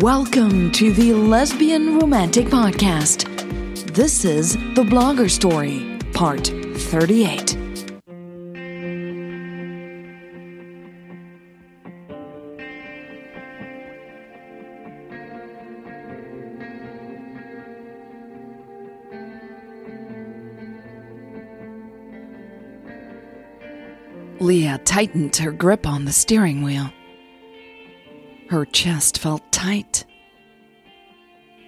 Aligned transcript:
Welcome 0.00 0.72
to 0.72 0.94
the 0.94 1.12
Lesbian 1.12 1.98
Romantic 1.98 2.46
Podcast. 2.46 3.26
This 3.92 4.24
is 4.24 4.54
The 4.54 4.82
Blogger 4.82 5.30
Story, 5.30 5.98
Part 6.14 6.46
38. 6.46 7.54
Lea 24.40 24.78
tightened 24.86 25.36
her 25.36 25.52
grip 25.52 25.86
on 25.86 26.06
the 26.06 26.12
steering 26.12 26.62
wheel. 26.62 26.90
Her 28.50 28.64
chest 28.64 29.18
felt 29.18 29.52
tight. 29.52 30.04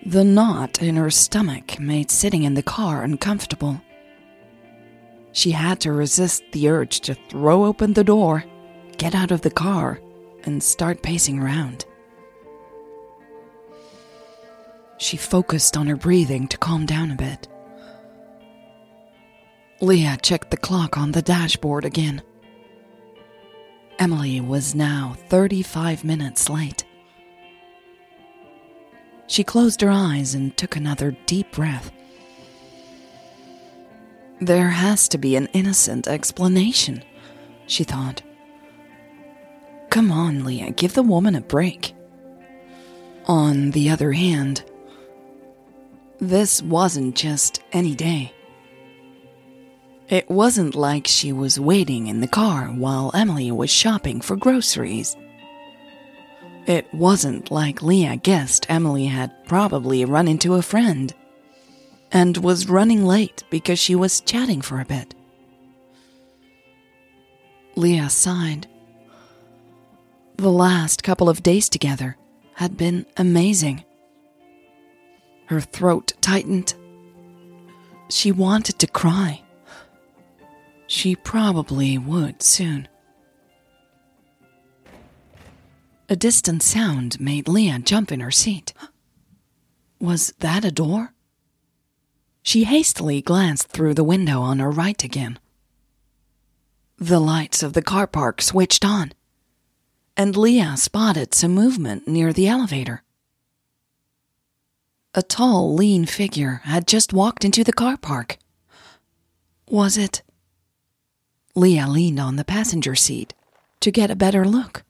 The 0.05 0.25
knot 0.25 0.83
in 0.83 0.97
her 0.97 1.11
stomach 1.11 1.79
made 1.79 2.11
sitting 2.11 2.43
in 2.43 2.55
the 2.55 2.63
car 2.65 3.05
uncomfortable. 3.05 3.81
She 5.31 5.53
had 5.53 5.79
to 5.83 5.93
resist 5.93 6.43
the 6.51 6.69
urge 6.69 6.99
to 7.03 7.15
throw 7.15 7.67
open 7.67 7.93
the 7.93 8.03
door, 8.03 8.43
get 8.99 9.15
out 9.15 9.31
of 9.31 9.43
the 9.43 9.51
car, 9.51 10.01
and 10.43 10.61
start 10.61 11.05
pacing 11.05 11.39
around. 11.39 11.85
She 14.99 15.17
focused 15.17 15.77
on 15.77 15.87
her 15.87 15.97
breathing 15.97 16.49
to 16.49 16.59
calm 16.59 16.85
down 16.85 17.13
a 17.13 17.15
bit. 17.15 17.47
Lea 19.81 20.17
checked 20.21 20.51
the 20.51 20.57
clock 20.57 20.99
on 20.99 21.13
the 21.13 21.23
dashboard 21.23 21.85
again. 21.85 22.23
Emily 23.99 24.41
was 24.41 24.75
now 24.75 25.17
35 25.29 26.05
minutes 26.05 26.49
late. 26.49 26.85
She 29.27 29.45
closed 29.45 29.81
her 29.81 29.91
eyes 29.91 30.35
and 30.35 30.57
took 30.57 30.77
another 30.77 31.17
deep 31.27 31.53
breath. 31.53 31.91
There 34.41 34.71
has 34.71 35.09
to 35.09 35.19
be 35.19 35.37
an 35.37 35.47
innocent 35.53 36.09
explanation, 36.09 37.05
she 37.67 37.85
thought. 37.85 38.23
Come 39.89 40.11
on, 40.11 40.45
Lea, 40.45 40.73
give 40.73 40.95
the 40.95 41.03
woman 41.03 41.35
a 41.35 41.41
break. 41.41 41.95
On 43.27 43.71
the 43.71 43.91
other 43.91 44.13
hand, 44.13 44.65
this 46.19 46.61
wasn't 46.63 47.15
just 47.15 47.63
any 47.73 47.95
day. 47.95 48.33
It 50.13 50.29
wasn't 50.29 50.75
like 50.75 51.07
she 51.07 51.33
was 51.33 51.59
waiting 51.59 52.07
in 52.07 52.21
the 52.21 52.29
car 52.29 52.67
while 52.67 53.11
Emily 53.15 53.51
was 53.51 53.71
shopping 53.71 54.21
for 54.21 54.37
groceries. 54.37 55.17
It 56.67 56.87
wasn't 56.93 57.51
like 57.51 57.81
Lea 57.81 58.17
guessed 58.19 58.67
Emily 58.69 59.07
had 59.07 59.33
probably 59.47 60.05
run 60.05 60.29
into 60.29 60.53
a 60.53 60.61
friend 60.61 61.15
and 62.11 62.37
was 62.37 62.69
running 62.69 63.07
late 63.07 63.43
because 63.49 63.79
she 63.79 63.95
was 63.95 64.21
chatting 64.21 64.61
for 64.61 64.81
a 64.81 64.85
bit. 64.85 65.15
Lea 67.75 68.07
sighed. 68.11 68.67
The 70.37 70.53
last 70.53 71.03
couple 71.03 71.31
of 71.31 71.43
days 71.43 71.71
together 71.71 72.19
had 72.53 72.77
been 72.77 73.07
amazing. 73.17 73.83
Her 75.47 75.63
throat 75.63 76.13
tightened. 76.21 76.75
She 78.11 78.31
wanted 78.31 78.79
to 78.81 78.87
cry. 78.87 79.43
She 80.95 81.17
probably 81.17 81.97
would 81.97 82.43
soon. 82.43 82.87
A 86.11 86.15
distant 86.15 86.63
sound 86.63 87.19
made 87.19 87.49
Lea 87.49 87.79
jump 87.79 88.13
in 88.13 88.21
her 88.21 88.31
seat. 88.31 88.75
Was 89.99 90.35
that 90.41 90.67
a 90.67 90.71
door? 90.71 91.15
She 92.43 92.65
hastily 92.65 93.23
glanced 93.23 93.69
through 93.69 93.95
the 93.95 94.05
window 94.05 94.43
on 94.43 94.59
her 94.59 94.71
right 94.71 95.03
again. 95.03 95.39
The 96.99 97.21
lights 97.21 97.63
of 97.63 97.73
the 97.73 97.81
car 97.81 98.07
park 98.07 98.43
switched 98.43 98.85
on, 98.85 99.13
and 100.15 100.37
Lea 100.37 100.77
spotted 100.77 101.33
some 101.33 101.53
movement 101.53 102.07
near 102.07 102.35
the 102.35 102.49
elevator. 102.49 103.03
A 105.15 105.23
tall, 105.23 105.75
lean 105.75 106.05
figure 106.05 106.61
had 106.65 106.87
just 106.87 107.15
walked 107.15 107.47
into 107.47 107.65
the 107.65 107.73
car 107.73 107.97
park. 107.97 108.37
Was 109.71 109.97
it? 109.97 110.21
Lea 111.55 111.85
leaned 111.85 112.19
on 112.19 112.37
the 112.37 112.45
passenger 112.45 112.95
seat 112.95 113.35
to 113.81 113.91
get 113.91 114.11
a 114.11 114.17
better 114.17 114.45
look. 114.45 114.85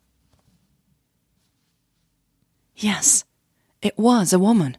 Yes, 2.76 3.24
it 3.80 3.98
was 3.98 4.32
a 4.32 4.38
woman. 4.38 4.76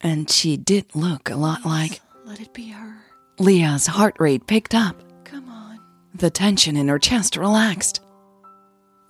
And 0.00 0.30
she 0.30 0.56
did 0.56 0.94
look 0.94 1.28
a 1.28 1.36
lot 1.36 1.66
like. 1.66 2.00
Let 2.24 2.40
it 2.40 2.54
be 2.54 2.68
her. 2.68 2.96
Lea's 3.38 3.86
heart 3.86 4.16
rate 4.18 4.46
picked 4.46 4.74
up. 4.74 4.96
Come 5.24 5.48
on. 5.50 5.80
The 6.14 6.30
tension 6.30 6.76
in 6.76 6.88
her 6.88 6.98
chest 6.98 7.36
relaxed. 7.36 8.00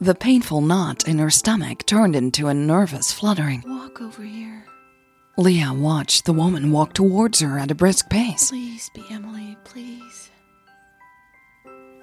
The 0.00 0.14
painful 0.14 0.62
knot 0.62 1.06
in 1.06 1.19
her 1.19 1.31
stomach 1.31 1.87
turned 1.87 2.16
into 2.16 2.48
a 2.48 2.54
nervous 2.54 3.12
fluttering. 3.12 3.62
Walk 3.66 4.00
over 4.00 4.22
here. 4.22 4.64
Lea 5.37 5.70
watched 5.70 6.25
the 6.25 6.32
woman 6.32 6.72
walk 6.72 6.94
towards 6.94 7.41
her 7.41 7.58
at 7.58 7.70
a 7.70 7.75
brisk 7.75 8.10
pace. 8.10 8.50
Please 8.50 8.91
be 8.94 9.04
Emily, 9.10 9.56
please. 9.64 10.30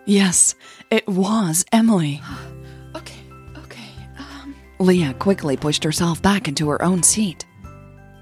Yes, 0.07 0.55
it 0.89 1.05
was 1.05 1.65
Emily. 1.73 2.21
okay, 2.95 3.19
okay. 3.57 3.89
Um, 4.17 4.55
Lea 4.79 5.11
quickly 5.13 5.57
pushed 5.57 5.83
herself 5.83 6.21
back 6.21 6.47
into 6.47 6.69
her 6.69 6.81
own 6.81 7.03
seat 7.03 7.45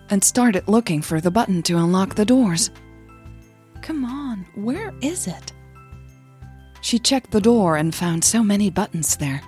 and 0.10 0.24
started 0.24 0.68
looking 0.68 1.04
for 1.04 1.22
the 1.22 1.30
button 1.30 1.62
to 1.62 1.78
unlock 1.78 2.16
the 2.16 2.26
doors. 2.26 2.72
Come 3.84 4.04
on, 4.04 4.48
where 4.56 4.96
is 5.02 5.28
it? 5.28 5.54
She 6.82 6.98
checked 6.98 7.30
the 7.30 7.40
door 7.40 7.78
and 7.78 7.94
found 7.94 8.24
so 8.24 8.44
many 8.44 8.72
buttons 8.72 9.16
there. 9.18 9.42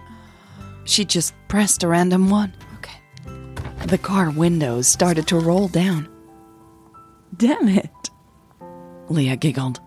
She 0.84 1.06
just 1.06 1.34
pressed 1.48 1.82
a 1.82 1.88
random 1.88 2.30
one. 2.30 2.54
okay. 2.76 3.00
The 3.88 3.98
car 3.98 4.30
windows 4.30 4.88
started 4.88 5.28
to 5.30 5.40
roll 5.40 5.70
down. 5.70 6.08
Damn 7.36 7.68
it. 7.68 7.90
Lea 9.10 9.36
giggled. 9.38 9.80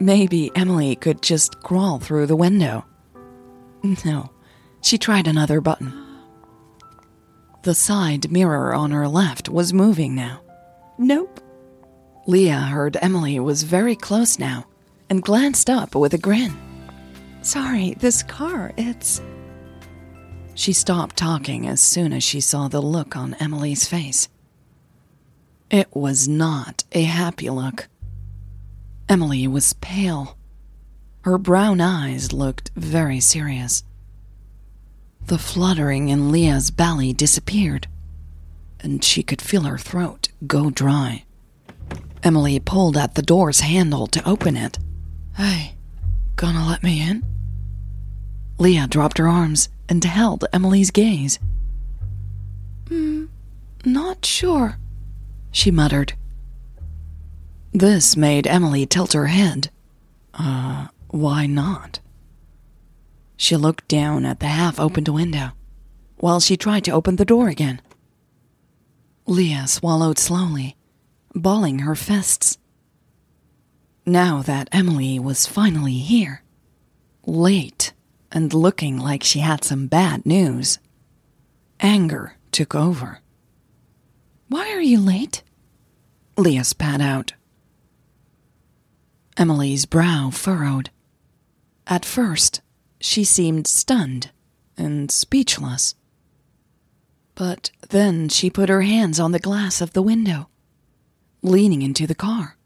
Maybe 0.00 0.50
Emily 0.54 0.94
could 0.94 1.22
just 1.22 1.60
crawl 1.62 1.98
through 1.98 2.26
the 2.26 2.36
window. 2.36 2.84
No, 4.04 4.30
she 4.80 4.98
tried 4.98 5.26
another 5.26 5.60
button. 5.60 5.92
The 7.62 7.74
side 7.74 8.30
mirror 8.30 8.74
on 8.74 8.92
her 8.92 9.08
left 9.08 9.48
was 9.48 9.72
moving 9.72 10.14
now. 10.14 10.40
Nope. 10.98 11.40
Lea 12.26 12.48
heard 12.48 12.96
Emily 13.00 13.40
was 13.40 13.62
very 13.62 13.96
close 13.96 14.38
now 14.38 14.66
and 15.10 15.22
glanced 15.22 15.68
up 15.68 15.94
with 15.94 16.14
a 16.14 16.18
grin. 16.18 16.56
Sorry, 17.42 17.94
this 17.98 18.22
car, 18.22 18.72
it's. 18.76 19.20
She 20.54 20.72
stopped 20.72 21.16
talking 21.16 21.66
as 21.66 21.80
soon 21.80 22.12
as 22.12 22.22
she 22.22 22.40
saw 22.40 22.68
the 22.68 22.80
look 22.82 23.16
on 23.16 23.34
Emily's 23.34 23.88
face. 23.88 24.28
It 25.70 25.88
was 25.94 26.28
not 26.28 26.84
a 26.92 27.02
happy 27.02 27.50
look. 27.50 27.88
Emily 29.08 29.48
was 29.48 29.72
pale. 29.74 30.36
Her 31.22 31.38
brown 31.38 31.80
eyes 31.80 32.32
looked 32.32 32.70
very 32.76 33.20
serious. 33.20 33.82
The 35.26 35.38
fluttering 35.38 36.08
in 36.08 36.30
Lea's 36.30 36.70
belly 36.70 37.12
disappeared, 37.12 37.86
and 38.80 39.02
she 39.02 39.22
could 39.22 39.40
feel 39.40 39.62
her 39.62 39.78
throat 39.78 40.28
go 40.46 40.70
dry. 40.70 41.24
Emily 42.22 42.58
pulled 42.60 42.96
at 42.96 43.14
the 43.14 43.22
door's 43.22 43.60
handle 43.60 44.06
to 44.08 44.28
open 44.28 44.56
it. 44.56 44.78
Hey, 45.36 45.74
gonna 46.36 46.66
let 46.66 46.82
me 46.82 47.00
in? 47.00 47.24
Lea 48.58 48.86
dropped 48.86 49.18
her 49.18 49.28
arms 49.28 49.68
and 49.88 50.04
held 50.04 50.44
Emily's 50.52 50.90
gaze. 50.90 51.38
Hmm, 52.88 53.26
not 53.84 54.24
sure, 54.24 54.78
she 55.50 55.70
muttered. 55.70 56.14
This 57.72 58.16
made 58.16 58.46
Emily 58.46 58.86
tilt 58.86 59.12
her 59.12 59.26
head. 59.26 59.70
Uh, 60.34 60.88
why 61.08 61.46
not? 61.46 62.00
She 63.36 63.56
looked 63.56 63.88
down 63.88 64.24
at 64.24 64.40
the 64.40 64.46
half 64.46 64.80
opened 64.80 65.08
window 65.08 65.52
while 66.16 66.40
she 66.40 66.56
tried 66.56 66.84
to 66.84 66.90
open 66.90 67.16
the 67.16 67.24
door 67.24 67.48
again. 67.48 67.80
Lea 69.26 69.66
swallowed 69.66 70.18
slowly, 70.18 70.76
balling 71.34 71.80
her 71.80 71.94
fists. 71.94 72.58
Now 74.04 74.42
that 74.42 74.68
Emily 74.72 75.18
was 75.18 75.46
finally 75.46 75.98
here, 75.98 76.42
late 77.26 77.92
and 78.32 78.52
looking 78.52 78.98
like 78.98 79.22
she 79.22 79.40
had 79.40 79.62
some 79.64 79.86
bad 79.86 80.24
news, 80.24 80.78
anger 81.78 82.34
took 82.50 82.74
over. 82.74 83.20
Why 84.48 84.70
are 84.72 84.80
you 84.80 84.98
late? 84.98 85.42
Lea 86.36 86.62
spat 86.62 87.00
out. 87.00 87.34
Emily's 89.38 89.86
brow 89.86 90.30
furrowed. 90.32 90.90
At 91.86 92.04
first, 92.04 92.60
she 93.00 93.22
seemed 93.22 93.68
stunned 93.68 94.32
and 94.76 95.12
speechless. 95.12 95.94
But 97.36 97.70
then 97.90 98.28
she 98.28 98.50
put 98.50 98.68
her 98.68 98.82
hands 98.82 99.20
on 99.20 99.30
the 99.30 99.38
glass 99.38 99.80
of 99.80 99.92
the 99.92 100.02
window, 100.02 100.48
leaning 101.40 101.82
into 101.82 102.04
the 102.04 102.16
car, 102.16 102.56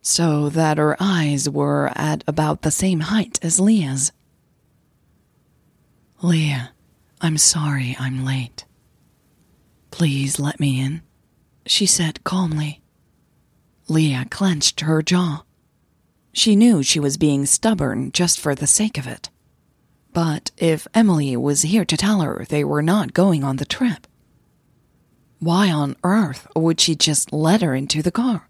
so 0.00 0.48
that 0.50 0.78
her 0.78 0.96
eyes 1.00 1.48
were 1.48 1.90
at 1.96 2.22
about 2.28 2.62
the 2.62 2.70
same 2.70 3.00
height 3.00 3.40
as 3.42 3.58
Lea's. 3.58 4.12
Lea, 6.22 6.68
I'm 7.20 7.36
sorry 7.36 7.96
I'm 7.98 8.24
late. 8.24 8.66
Please 9.90 10.38
let 10.38 10.60
me 10.60 10.80
in, 10.80 11.02
she 11.66 11.86
said 11.86 12.22
calmly. 12.22 12.82
Lea 13.88 14.24
clenched 14.30 14.82
her 14.82 15.02
jaw. 15.02 15.42
She 16.32 16.56
knew 16.56 16.82
she 16.82 17.00
was 17.00 17.16
being 17.16 17.46
stubborn 17.46 18.10
just 18.12 18.40
for 18.40 18.54
the 18.54 18.66
sake 18.66 18.98
of 18.98 19.06
it. 19.06 19.28
But 20.12 20.50
if 20.56 20.86
Emily 20.94 21.36
was 21.36 21.62
here 21.62 21.84
to 21.84 21.96
tell 21.96 22.20
her 22.20 22.44
they 22.48 22.64
were 22.64 22.82
not 22.82 23.14
going 23.14 23.44
on 23.44 23.56
the 23.56 23.64
trip, 23.64 24.06
why 25.38 25.70
on 25.70 25.96
earth 26.04 26.46
would 26.54 26.80
she 26.80 26.94
just 26.94 27.32
let 27.32 27.62
her 27.62 27.74
into 27.74 28.02
the 28.02 28.12
car? 28.12 28.48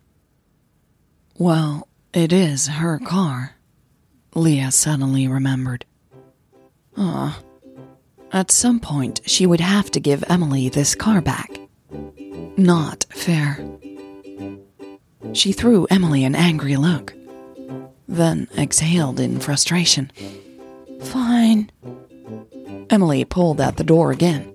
Well, 1.38 1.88
it 2.12 2.32
is 2.32 2.66
her 2.68 2.98
car, 2.98 3.56
Lea 4.34 4.70
suddenly 4.70 5.26
remembered. 5.26 5.84
Ah, 6.96 7.40
at 8.32 8.50
some 8.50 8.80
point 8.80 9.20
she 9.26 9.46
would 9.46 9.60
have 9.60 9.90
to 9.92 10.00
give 10.00 10.24
Emily 10.28 10.68
this 10.68 10.94
car 10.94 11.20
back. 11.20 11.58
Not 12.56 13.06
fair. 13.10 13.58
She 15.32 15.52
threw 15.52 15.86
Emily 15.90 16.24
an 16.24 16.34
angry 16.34 16.76
look, 16.76 17.14
then 18.12 18.46
exhaled 18.56 19.18
in 19.18 19.40
frustration. 19.40 20.12
Fine. 21.00 21.70
Emily 22.90 23.24
pulled 23.24 23.60
at 23.60 23.76
the 23.76 23.84
door 23.84 24.12
again. 24.12 24.54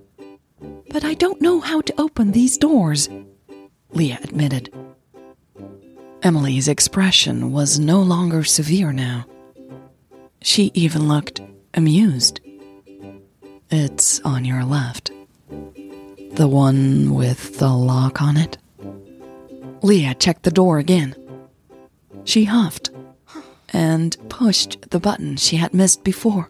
But 0.89 1.03
I 1.03 1.15
don't 1.15 1.41
know 1.41 1.59
how 1.59 1.81
to 1.81 2.01
open 2.01 2.31
these 2.31 2.57
doors, 2.57 3.09
Lea 3.91 4.17
admitted. 4.23 4.73
Emily's 6.23 6.67
expression 6.67 7.51
was 7.51 7.79
no 7.79 8.01
longer 8.01 8.43
severe 8.43 8.91
now. 8.91 9.25
She 10.41 10.71
even 10.73 11.07
looked 11.07 11.41
amused. 11.73 12.39
It's 13.69 14.19
on 14.21 14.45
your 14.45 14.63
left. 14.63 15.11
The 16.31 16.47
one 16.47 17.15
with 17.15 17.57
the 17.57 17.69
lock 17.69 18.21
on 18.21 18.37
it? 18.37 18.57
Lea 19.81 20.13
checked 20.13 20.43
the 20.43 20.51
door 20.51 20.77
again. 20.77 21.15
She 22.23 22.45
huffed 22.45 22.91
and 23.69 24.17
pushed 24.29 24.89
the 24.89 24.99
button 24.99 25.35
she 25.35 25.57
had 25.57 25.73
missed 25.73 26.03
before. 26.03 26.49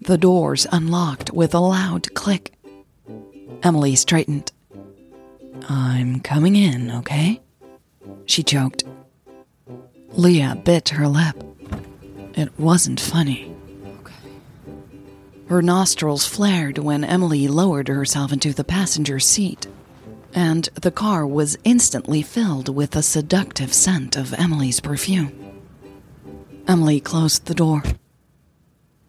The 0.00 0.18
doors 0.18 0.66
unlocked 0.70 1.32
with 1.32 1.54
a 1.54 1.60
loud 1.60 2.12
click. 2.14 2.52
Emily 3.62 3.96
straightened. 3.96 4.52
I'm 5.68 6.20
coming 6.20 6.56
in, 6.56 6.90
okay? 6.90 7.40
She 8.26 8.42
choked. 8.42 8.84
Lea 10.12 10.54
bit 10.62 10.90
her 10.90 11.08
lip. 11.08 11.42
It 12.34 12.58
wasn't 12.58 13.00
funny. 13.00 13.54
Her 15.48 15.62
nostrils 15.62 16.26
flared 16.26 16.78
when 16.78 17.04
Emily 17.04 17.48
lowered 17.48 17.88
herself 17.88 18.32
into 18.32 18.52
the 18.52 18.64
passenger 18.64 19.20
seat, 19.20 19.66
and 20.34 20.64
the 20.74 20.90
car 20.90 21.26
was 21.26 21.56
instantly 21.64 22.22
filled 22.22 22.74
with 22.74 22.96
a 22.96 23.02
seductive 23.02 23.72
scent 23.72 24.16
of 24.16 24.34
Emily's 24.34 24.80
perfume. 24.80 25.43
Emily 26.66 26.98
closed 26.98 27.46
the 27.46 27.54
door. 27.54 27.82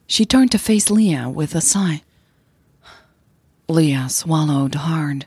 She 0.08 0.26
turned 0.26 0.52
to 0.52 0.60
face 0.60 0.90
Lea 0.90 1.26
with 1.26 1.56
a 1.56 1.62
sigh. 1.62 2.02
Lea 3.70 4.08
swallowed 4.10 4.76
hard. 4.76 5.26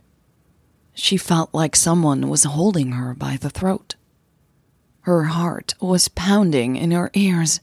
She 0.95 1.17
felt 1.17 1.55
like 1.55 1.75
someone 1.75 2.29
was 2.29 2.45
holding 2.45 2.93
her 2.93 3.15
by 3.15 3.37
the 3.37 3.51
throat. 3.51 3.95
Her 5.03 5.25
heart 5.25 5.75
was 5.81 6.09
pounding 6.09 6.77
in 6.77 6.91
her 6.91 7.11
ears. 7.15 7.61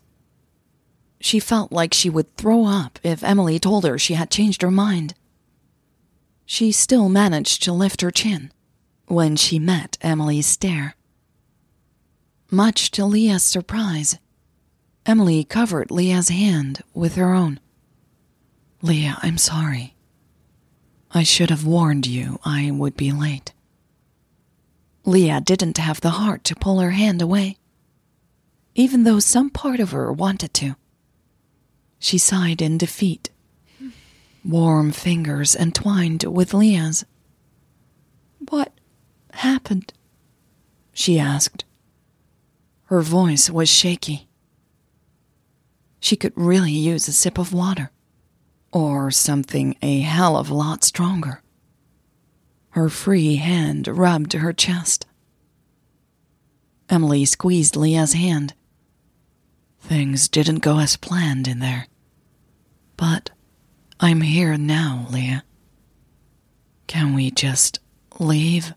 She 1.20 1.40
felt 1.40 1.72
like 1.72 1.94
she 1.94 2.10
would 2.10 2.36
throw 2.36 2.66
up 2.66 3.00
if 3.04 3.24
Emily 3.24 3.60
told 3.60 3.84
her 3.86 4.00
she 4.00 4.16
had 4.16 4.32
changed 4.32 4.62
her 4.62 4.72
mind. 4.72 5.14
She 6.46 6.72
still 6.72 7.08
managed 7.08 7.62
to 7.64 7.74
lift 7.74 8.02
her 8.02 8.12
chin 8.12 8.52
when 9.08 9.36
she 9.36 9.60
met 9.60 9.98
Emily's 10.02 10.48
stare. 10.48 10.96
Much 12.52 12.92
to 12.92 13.06
Leah's 13.06 13.44
surprise, 13.44 14.18
Emily 15.06 15.44
covered 15.44 15.92
Lea's 15.92 16.30
hand 16.30 16.82
with 16.94 17.16
her 17.16 17.34
own. 17.34 17.60
Lea, 18.82 19.14
I'm 19.22 19.38
sorry. 19.38 19.96
I 21.12 21.24
should 21.24 21.52
have 21.52 21.66
warned 21.66 22.08
you 22.08 22.40
I 22.44 22.72
would 22.72 22.98
be 22.98 23.12
late. 23.12 23.54
Lea 25.06 25.40
didn't 25.40 25.78
have 25.78 26.02
the 26.02 26.12
heart 26.12 26.44
to 26.46 26.56
pull 26.56 26.80
her 26.80 26.92
hand 26.92 27.22
away, 27.22 27.58
even 28.74 29.04
though 29.04 29.20
some 29.20 29.52
part 29.52 29.80
of 29.80 29.92
her 29.92 30.12
wanted 30.12 30.54
to. 30.56 30.76
She 32.00 32.18
sighed 32.18 32.62
in 32.62 32.78
defeat. 32.80 33.30
Warm 34.44 34.92
fingers 34.92 35.56
entwined 35.56 36.24
with 36.24 36.54
Lea's. 36.54 37.06
What 38.50 38.74
happened? 39.34 39.94
She 40.94 41.20
asked. 41.20 41.64
Her 42.86 43.02
voice 43.02 43.50
was 43.50 43.70
shaky. 43.70 44.28
She 46.06 46.16
could 46.16 46.34
really 46.36 46.72
use 46.72 47.08
a 47.08 47.12
sip 47.12 47.40
of 47.40 47.52
water, 47.52 47.90
or 48.72 49.10
something 49.10 49.76
a 49.82 50.02
hell 50.02 50.38
of 50.38 50.52
a 50.52 50.54
lot 50.54 50.84
stronger. 50.84 51.42
Her 52.70 52.90
free 52.90 53.38
hand 53.38 53.88
rubbed 53.88 54.34
her 54.34 54.54
chest. 54.54 55.08
Emily 56.90 57.26
squeezed 57.26 57.76
Lea's 57.76 58.14
hand. 58.14 58.54
Things 59.80 60.28
didn't 60.28 60.60
go 60.60 60.78
as 60.78 60.96
planned 60.96 61.48
in 61.48 61.58
there. 61.58 61.88
But 62.98 63.32
I'm 64.00 64.22
here 64.22 64.60
now, 64.60 65.08
Lea. 65.10 65.42
Can 66.86 67.16
we 67.16 67.32
just 67.32 67.80
leave? 68.20 68.76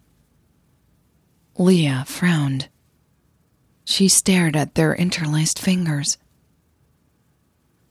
Lea 1.59 2.05
frowned. 2.07 2.71
She 3.85 4.09
stared 4.09 4.57
at 4.57 4.77
their 4.77 4.95
interlaced 4.95 5.59
fingers. 5.59 6.17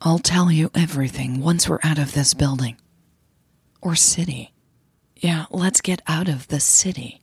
I'll 0.02 0.20
tell 0.20 0.52
you 0.52 0.70
everything 0.76 1.42
once 1.42 1.68
we're 1.68 1.80
out 1.84 1.98
of 1.98 2.14
this 2.14 2.34
building. 2.34 2.78
Or 3.82 3.96
city. 3.96 4.54
Yeah, 5.16 5.46
let's 5.50 5.82
get 5.82 6.02
out 6.08 6.28
of 6.28 6.48
the 6.48 6.60
city. 6.60 7.22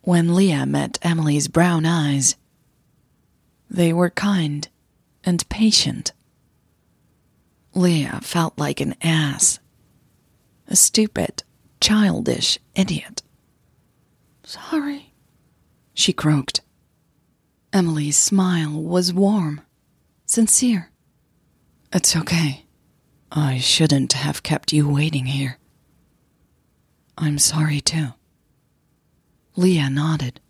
When 0.00 0.34
Lea 0.34 0.64
met 0.64 0.98
Emily's 1.02 1.46
brown 1.46 1.86
eyes, 1.86 2.34
they 3.70 3.92
were 3.92 4.10
kind 4.10 4.68
and 5.24 5.48
patient. 5.48 6.12
Lea 7.74 8.08
felt 8.20 8.58
like 8.58 8.80
an 8.80 8.96
ass. 9.00 9.60
A 10.66 10.74
stupid, 10.74 11.44
childish 11.80 12.58
idiot. 12.74 13.22
Sorry, 14.42 15.14
she 15.94 16.12
croaked. 16.12 16.62
Emily's 17.72 18.18
smile 18.18 18.82
was 18.82 19.12
warm, 19.12 19.60
sincere. 20.26 20.91
It's 21.94 22.16
okay. 22.16 22.64
I 23.30 23.58
shouldn't 23.58 24.14
have 24.14 24.42
kept 24.42 24.72
you 24.72 24.88
waiting 24.88 25.26
here. 25.26 25.58
I'm 27.18 27.38
sorry 27.38 27.82
too. 27.82 28.08
Lea 29.56 29.90
nodded, 29.90 30.40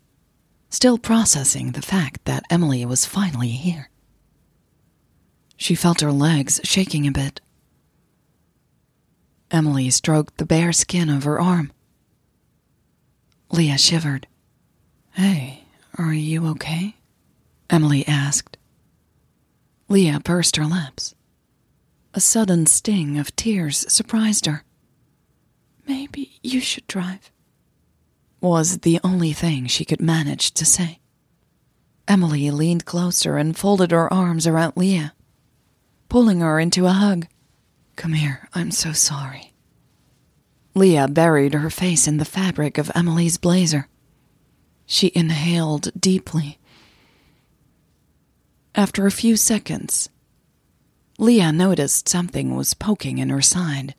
still 0.69 0.97
processing 0.97 1.71
the 1.71 1.81
fact 1.81 2.23
that 2.23 2.45
Emily 2.49 2.85
was 2.85 3.05
finally 3.05 3.49
here. 3.49 3.89
She 5.57 5.75
felt 5.75 5.99
her 5.99 6.13
legs 6.13 6.61
shaking 6.63 7.05
a 7.07 7.11
bit. 7.11 7.41
Emily 9.51 9.89
stroked 9.89 10.37
the 10.37 10.45
bare 10.45 10.71
skin 10.71 11.09
of 11.09 11.25
her 11.25 11.41
arm. 11.41 11.73
Lea 13.51 13.77
shivered. 13.77 14.27
Hey, 15.11 15.65
are 15.97 16.13
you 16.13 16.47
okay? 16.47 16.95
Emily 17.69 18.07
asked. 18.07 18.57
Lea 19.89 20.17
pursed 20.23 20.55
her 20.55 20.65
lips. 20.65 21.13
A 22.15 22.19
sudden 22.19 22.67
sting 22.67 23.17
of 23.17 23.35
tears 23.35 23.91
surprised 23.91 24.45
her. 24.45 24.63
Maybe 25.87 26.39
you 26.43 26.59
should 26.59 26.85
drive, 26.85 27.31
was 28.39 28.79
the 28.79 28.99
only 29.03 29.33
thing 29.33 29.65
she 29.65 29.83
could 29.83 30.01
manage 30.01 30.51
to 30.51 30.65
say. 30.65 30.99
Emily 32.07 32.51
leaned 32.51 32.85
closer 32.85 33.37
and 33.37 33.57
folded 33.57 33.91
her 33.91 34.13
arms 34.13 34.45
around 34.45 34.73
Lea, 34.75 35.09
pulling 36.07 36.41
her 36.41 36.59
into 36.59 36.85
a 36.85 36.91
hug. 36.91 37.25
Come 37.95 38.13
here, 38.13 38.47
I'm 38.53 38.69
so 38.69 38.91
sorry. 38.91 39.53
Lea 40.75 41.07
buried 41.07 41.53
her 41.53 41.69
face 41.69 42.07
in 42.07 42.17
the 42.17 42.25
fabric 42.25 42.77
of 42.77 42.91
Emily's 42.93 43.37
blazer. 43.37 43.87
She 44.85 45.11
inhaled 45.15 45.91
deeply. 45.99 46.59
After 48.75 49.05
a 49.05 49.11
few 49.11 49.35
seconds, 49.35 50.09
Lea 51.17 51.51
noticed 51.51 52.09
something 52.09 52.55
was 52.55 52.73
poking 52.73 53.17
in 53.19 53.29
her 53.29 53.41
side. 53.41 53.95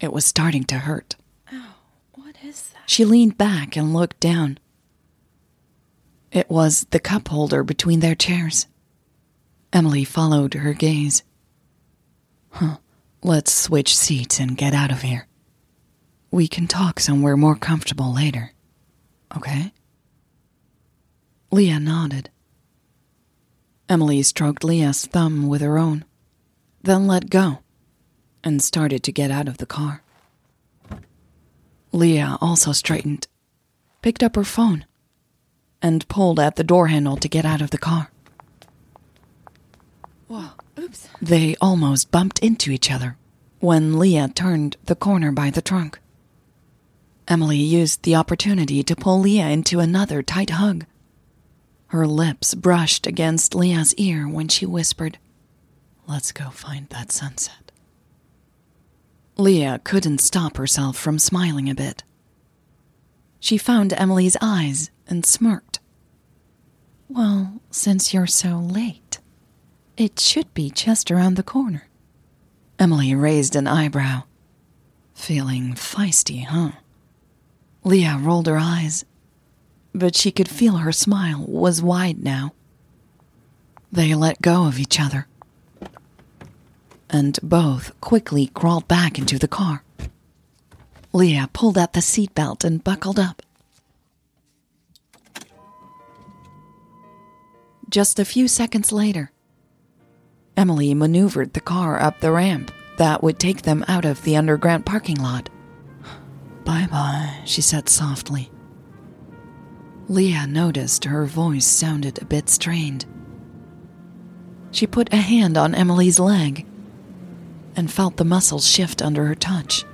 It 0.00 0.12
was 0.12 0.24
starting 0.24 0.64
to 0.64 0.76
hurt. 0.78 1.16
Oh, 1.52 1.74
What 2.14 2.36
is 2.44 2.70
that? 2.70 2.88
She 2.88 3.04
leaned 3.04 3.36
back 3.36 3.76
and 3.76 3.92
looked 3.92 4.20
down. 4.20 4.58
It 6.30 6.48
was 6.50 6.86
the 6.90 7.00
cup 7.00 7.28
holder 7.28 7.62
between 7.64 8.00
their 8.00 8.14
chairs. 8.14 8.66
Emily 9.72 10.04
followed 10.04 10.54
her 10.54 10.72
gaze. 10.72 11.22
Huh. 12.50 12.76
Let's 13.22 13.52
switch 13.52 13.96
seats 13.96 14.38
and 14.38 14.56
get 14.56 14.74
out 14.74 14.92
of 14.92 15.02
here. 15.02 15.26
We 16.30 16.46
can 16.46 16.66
talk 16.66 17.00
somewhere 17.00 17.36
more 17.36 17.56
comfortable 17.56 18.14
later. 18.14 18.52
Okay? 19.36 19.72
Lea 21.50 21.78
nodded. 21.78 22.30
Emily 23.88 24.22
stroked 24.22 24.64
Lea's 24.64 25.06
thumb 25.06 25.48
with 25.48 25.60
her 25.60 25.78
own, 25.78 26.04
then 26.82 27.06
let 27.06 27.30
go, 27.30 27.60
and 28.44 28.62
started 28.62 29.02
to 29.02 29.12
get 29.12 29.30
out 29.30 29.48
of 29.48 29.58
the 29.58 29.66
car. 29.66 30.02
Lea 31.92 32.22
also 32.40 32.72
straightened, 32.72 33.26
picked 34.02 34.22
up 34.22 34.36
her 34.36 34.44
phone, 34.44 34.84
and 35.80 36.06
pulled 36.08 36.38
at 36.38 36.56
the 36.56 36.64
door 36.64 36.88
handle 36.88 37.16
to 37.16 37.28
get 37.28 37.44
out 37.44 37.62
of 37.62 37.70
the 37.70 37.78
car. 37.78 38.10
Whoa. 40.26 40.50
Oops. 40.78 41.08
They 41.20 41.56
almost 41.60 42.10
bumped 42.10 42.38
into 42.38 42.70
each 42.70 42.90
other 42.90 43.16
when 43.60 43.98
Lea 43.98 44.28
turned 44.28 44.76
the 44.84 44.94
corner 44.94 45.32
by 45.32 45.50
the 45.50 45.62
trunk. 45.62 45.98
Emily 47.26 47.58
used 47.58 48.02
the 48.02 48.14
opportunity 48.14 48.82
to 48.82 48.94
pull 48.96 49.20
Lea 49.20 49.40
into 49.40 49.80
another 49.80 50.22
tight 50.22 50.50
hug. 50.50 50.86
Her 51.88 52.06
lips 52.06 52.54
brushed 52.54 53.06
against 53.06 53.54
Lea's 53.54 53.94
ear 53.94 54.28
when 54.28 54.48
she 54.48 54.66
whispered, 54.66 55.18
Let's 56.06 56.32
go 56.32 56.50
find 56.50 56.88
that 56.88 57.12
sunset. 57.12 57.72
Lea 59.36 59.78
couldn't 59.84 60.20
stop 60.20 60.56
herself 60.56 60.96
from 60.96 61.18
smiling 61.18 61.70
a 61.70 61.74
bit. 61.74 62.02
She 63.40 63.56
found 63.56 63.92
Emily's 63.92 64.36
eyes 64.40 64.90
and 65.06 65.24
smirked. 65.24 65.80
Well, 67.08 67.60
since 67.70 68.12
you're 68.12 68.26
so 68.26 68.58
late, 68.58 69.18
it 69.96 70.20
should 70.20 70.52
be 70.54 70.70
just 70.70 71.10
around 71.10 71.36
the 71.36 71.42
corner. 71.42 71.88
Emily 72.78 73.14
raised 73.14 73.56
an 73.56 73.66
eyebrow. 73.66 74.24
Feeling 75.14 75.74
feisty, 75.74 76.44
huh? 76.44 76.72
Lea 77.82 78.14
rolled 78.18 78.46
her 78.46 78.58
eyes, 78.58 79.04
but 79.94 80.14
she 80.14 80.30
could 80.30 80.48
feel 80.48 80.76
her 80.76 80.92
smile 80.92 81.44
was 81.46 81.82
wide 81.82 82.22
now. 82.22 82.52
They 83.90 84.14
let 84.14 84.42
go 84.42 84.66
of 84.66 84.78
each 84.78 85.00
other, 85.00 85.26
and 87.08 87.38
both 87.42 87.98
quickly 88.00 88.48
crawled 88.48 88.86
back 88.86 89.18
into 89.18 89.38
the 89.38 89.48
car. 89.48 89.82
Lea 91.12 91.46
pulled 91.52 91.78
at 91.78 91.94
the 91.94 92.00
seatbelt 92.00 92.64
and 92.64 92.84
buckled 92.84 93.18
up. 93.18 93.42
Just 97.88 98.18
a 98.18 98.26
few 98.26 98.46
seconds 98.48 98.92
later, 98.92 99.32
Emily 100.56 100.92
maneuvered 100.92 101.54
the 101.54 101.60
car 101.60 102.00
up 102.02 102.20
the 102.20 102.30
ramp 102.30 102.70
that 102.98 103.22
would 103.22 103.38
take 103.38 103.62
them 103.62 103.84
out 103.88 104.04
of 104.04 104.22
the 104.24 104.36
underground 104.36 104.84
parking 104.84 105.16
lot. 105.16 105.48
Bye 106.64 106.88
bye, 106.90 107.40
she 107.46 107.62
said 107.62 107.88
softly. 107.88 108.50
Lea 110.10 110.46
noticed 110.46 111.04
her 111.04 111.26
voice 111.26 111.66
sounded 111.66 112.20
a 112.20 112.24
bit 112.24 112.48
strained. 112.48 113.04
She 114.70 114.86
put 114.86 115.12
a 115.12 115.16
hand 115.16 115.58
on 115.58 115.74
Emily's 115.74 116.18
leg 116.18 116.66
and 117.76 117.92
felt 117.92 118.16
the 118.16 118.24
muscles 118.24 118.66
shift 118.66 119.02
under 119.02 119.26
her 119.26 119.34
touch. 119.34 119.84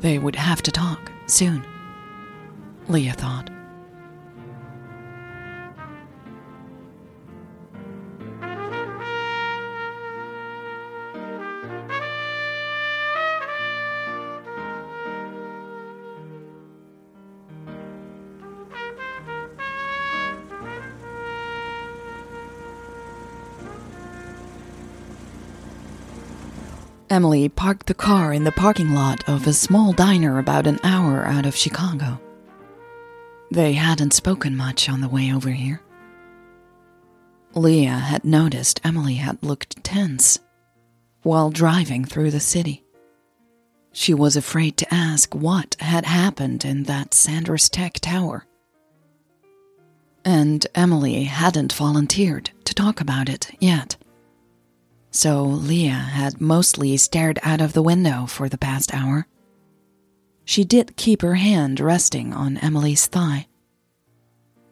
They 0.00 0.18
would 0.18 0.36
have 0.36 0.62
to 0.62 0.70
talk 0.70 1.10
soon, 1.26 1.64
Lea 2.88 3.10
thought. 3.10 3.51
Emily 27.12 27.46
parked 27.46 27.88
the 27.88 27.94
car 27.94 28.32
in 28.32 28.44
the 28.44 28.50
parking 28.50 28.94
lot 28.94 29.28
of 29.28 29.46
a 29.46 29.52
small 29.52 29.92
diner 29.92 30.38
about 30.38 30.66
an 30.66 30.80
hour 30.82 31.26
out 31.26 31.44
of 31.44 31.54
Chicago. 31.54 32.18
They 33.50 33.74
hadn't 33.74 34.14
spoken 34.14 34.56
much 34.56 34.88
on 34.88 35.02
the 35.02 35.10
way 35.10 35.30
over 35.30 35.50
here. 35.50 35.82
Lea 37.54 37.84
had 37.84 38.24
noticed 38.24 38.80
Emily 38.82 39.16
had 39.16 39.42
looked 39.42 39.84
tense 39.84 40.38
while 41.20 41.50
driving 41.50 42.06
through 42.06 42.30
the 42.30 42.40
city. 42.40 42.82
She 43.92 44.14
was 44.14 44.34
afraid 44.34 44.78
to 44.78 44.94
ask 44.94 45.34
what 45.34 45.76
had 45.80 46.06
happened 46.06 46.64
in 46.64 46.84
that 46.84 47.12
Sanders 47.12 47.68
Tech 47.68 48.00
tower. 48.00 48.46
And 50.24 50.66
Emily 50.74 51.24
hadn't 51.24 51.74
volunteered 51.74 52.52
to 52.64 52.74
talk 52.74 53.02
about 53.02 53.28
it 53.28 53.50
yet 53.60 53.96
so 55.12 55.44
Lea 55.44 55.88
had 55.88 56.40
mostly 56.40 56.96
stared 56.96 57.38
out 57.42 57.60
of 57.60 57.74
the 57.74 57.82
window 57.82 58.24
for 58.26 58.48
the 58.48 58.58
past 58.58 58.92
hour. 58.94 59.26
She 60.44 60.64
did 60.64 60.96
keep 60.96 61.22
her 61.22 61.34
hand 61.36 61.78
resting 61.78 62.32
on 62.32 62.56
Emily's 62.56 63.06
thigh. 63.06 63.46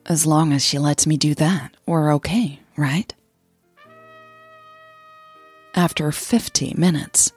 As 0.07 0.27
long 0.27 0.53
as 0.53 0.65
she 0.65 0.79
lets 0.79 1.07
me 1.07 1.17
do 1.19 1.35
that, 1.35 1.77
we're 1.87 2.13
okay, 2.15 2.59
right? 2.77 3.15
After 5.75 6.11
50 6.11 6.75
minutes, 6.77 7.33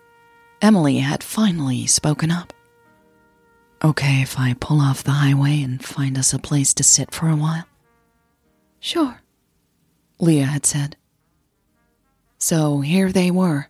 Emily 0.62 1.00
had 1.00 1.24
finally 1.24 1.86
spoken 1.86 2.32
up. 2.32 2.54
Okay 3.84 4.22
if 4.22 4.40
I 4.40 4.54
pull 4.54 4.80
off 4.80 5.04
the 5.04 5.12
highway 5.12 5.62
and 5.62 5.84
find 5.84 6.18
us 6.18 6.34
a 6.34 6.40
place 6.40 6.74
to 6.76 6.84
sit 6.84 7.14
for 7.14 7.28
a 7.28 7.36
while? 7.36 7.66
Sure. 8.80 9.22
Lea 10.20 10.38
had 10.40 10.66
said. 10.66 10.96
So 12.44 12.82
here 12.82 13.10
they 13.10 13.32
were, 13.32 13.70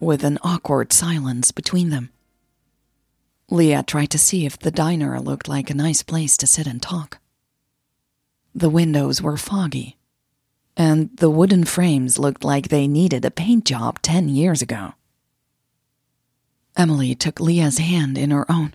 with 0.00 0.24
an 0.24 0.38
awkward 0.42 0.90
silence 0.90 1.52
between 1.52 1.90
them. 1.90 2.08
Lea 3.50 3.82
tried 3.82 4.08
to 4.12 4.18
see 4.18 4.46
if 4.46 4.58
the 4.58 4.70
diner 4.70 5.20
looked 5.20 5.48
like 5.48 5.68
a 5.68 5.74
nice 5.74 6.02
place 6.02 6.38
to 6.38 6.46
sit 6.46 6.66
and 6.66 6.80
talk. 6.80 7.18
The 8.54 8.70
windows 8.70 9.20
were 9.20 9.36
foggy, 9.36 9.98
and 10.78 11.14
the 11.18 11.28
wooden 11.28 11.64
frames 11.64 12.18
looked 12.18 12.42
like 12.42 12.68
they 12.68 12.88
needed 12.88 13.26
a 13.26 13.30
paint 13.30 13.66
job 13.66 14.00
ten 14.00 14.30
years 14.30 14.62
ago. 14.62 14.94
Emily 16.74 17.14
took 17.14 17.38
Lea's 17.38 17.76
hand 17.76 18.16
in 18.16 18.30
her 18.30 18.50
own. 18.50 18.74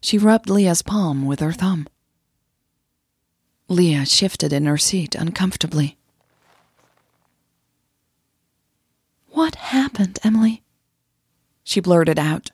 She 0.00 0.18
rubbed 0.18 0.48
Lea's 0.48 0.82
palm 0.82 1.26
with 1.26 1.40
her 1.40 1.52
thumb. 1.52 1.88
Lea 3.66 4.04
shifted 4.04 4.52
in 4.52 4.66
her 4.66 4.78
seat 4.78 5.16
uncomfortably. 5.16 5.98
What 9.32 9.54
happened, 9.54 10.18
Emily? 10.22 10.62
She 11.64 11.80
blurted 11.80 12.18
out 12.18 12.50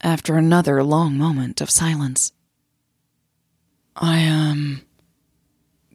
after 0.00 0.36
another 0.36 0.82
long 0.82 1.16
moment 1.16 1.60
of 1.60 1.70
silence. 1.70 2.32
I, 3.94 4.26
um, 4.26 4.82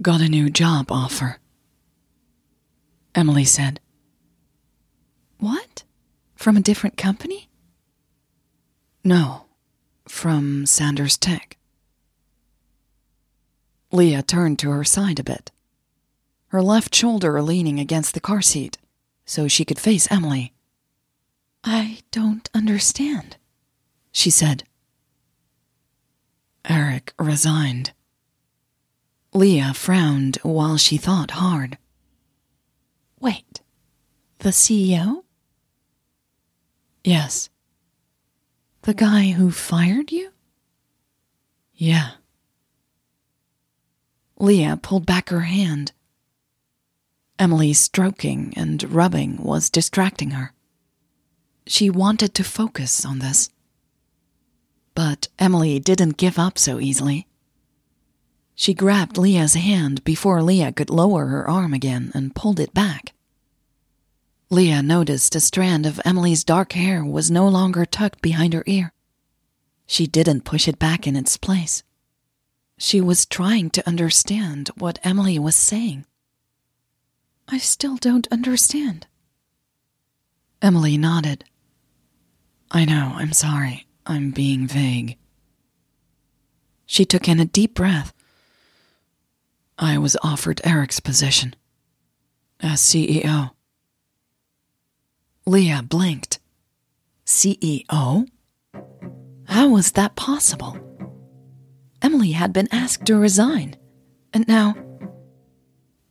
got 0.02 0.22
a 0.22 0.30
new 0.30 0.50
job 0.50 0.94
offer. 0.94 1.40
Emily 3.14 3.44
said. 3.44 3.82
What? 5.40 5.84
From 6.36 6.56
a 6.56 6.62
different 6.62 6.96
company? 6.96 7.50
No, 9.04 9.44
from 10.08 10.66
Sanders 10.66 11.18
Tech. 11.18 11.58
Lea 13.92 14.22
turned 14.22 14.58
to 14.60 14.70
her 14.72 14.86
side 14.86 15.20
a 15.20 15.24
bit, 15.24 15.52
her 16.48 16.62
left 16.62 16.96
shoulder 16.96 17.42
leaning 17.42 17.78
against 17.78 18.14
the 18.14 18.22
car 18.22 18.42
seat 18.42 18.78
so 19.26 19.48
she 19.48 19.66
could 19.66 19.80
face 19.80 20.08
Emily. 20.12 20.54
I 21.64 22.00
don't 22.12 22.50
understand, 22.54 23.38
she 24.12 24.30
said. 24.30 24.64
Eric 26.68 27.14
resigned. 27.18 27.92
Lea 29.34 29.74
frowned 29.74 30.38
while 30.44 30.78
she 30.78 30.98
thought 30.98 31.32
hard. 31.32 31.78
Wait, 33.20 33.62
the 34.40 34.50
CEO? 34.50 35.24
Yes. 37.04 37.50
The 38.84 38.94
guy 38.94 39.32
who 39.32 39.50
fired 39.52 40.12
you? 40.12 40.32
Yeah. 41.74 42.12
Lea 44.38 44.76
pulled 44.82 45.06
back 45.06 45.30
her 45.30 45.42
hand 45.42 45.94
Emily's 47.40 47.80
stroking 47.80 48.54
and 48.56 48.84
rubbing 48.92 49.38
was 49.38 49.70
distracting 49.70 50.32
her. 50.32 50.54
She 51.66 51.90
wanted 51.90 52.34
to 52.36 52.44
focus 52.44 53.06
on 53.06 53.20
this. 53.20 53.50
But 54.96 55.30
Emily 55.40 55.80
didn't 55.80 56.18
give 56.18 56.38
up 56.38 56.58
so 56.58 56.80
easily. 56.80 57.28
She 58.56 58.74
grabbed 58.74 59.18
Lea's 59.18 59.56
hand 59.56 60.04
before 60.04 60.44
Lea 60.44 60.72
could 60.72 60.90
lower 60.90 61.26
her 61.28 61.50
arm 61.50 61.74
again 61.74 62.12
and 62.14 62.36
pulled 62.36 62.60
it 62.60 62.74
back. 62.74 63.14
Lea 64.50 64.84
noticed 64.84 65.36
a 65.36 65.40
strand 65.40 65.88
of 65.88 66.00
Emily's 66.06 66.44
dark 66.44 66.74
hair 66.74 67.04
was 67.04 67.32
no 67.32 67.48
longer 67.48 67.86
tucked 67.86 68.22
behind 68.22 68.54
her 68.54 68.64
ear. 68.68 68.94
She 69.88 70.06
didn't 70.06 70.46
push 70.46 70.68
it 70.68 70.78
back 70.78 71.08
in 71.08 71.16
its 71.16 71.38
place. 71.38 71.82
She 72.78 73.02
was 73.02 73.26
trying 73.26 73.72
to 73.72 73.88
understand 73.88 74.70
what 74.78 75.00
Emily 75.04 75.40
was 75.40 75.56
saying. 75.56 76.06
I 77.48 77.58
still 77.58 77.98
don't 77.98 78.28
understand. 78.32 79.08
Emily 80.62 80.98
nodded. 80.98 81.46
I 82.72 82.86
know, 82.86 83.14
I'm 83.16 83.34
sorry. 83.34 83.86
I'm 84.06 84.32
being 84.32 84.68
vague. 84.68 85.18
She 86.86 87.06
took 87.06 87.28
in 87.28 87.40
a 87.40 87.46
deep 87.46 87.74
breath. 87.74 88.14
I 89.78 89.98
was 89.98 90.18
offered 90.24 90.62
Eric's 90.64 91.00
position 91.00 91.56
as 92.60 92.80
CEO. 92.82 93.52
Lea 95.46 95.82
blinked. 95.82 96.40
CEO? 97.26 98.28
How 99.46 99.70
was 99.70 99.92
that 99.94 100.16
possible? 100.16 100.78
Emily 102.02 102.32
had 102.32 102.54
been 102.54 102.68
asked 102.72 103.06
to 103.06 103.18
resign, 103.18 103.76
and 104.34 104.48
now. 104.48 104.76